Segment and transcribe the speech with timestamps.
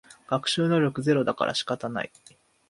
[0.25, 2.11] 学習能力ゼロだから仕方ない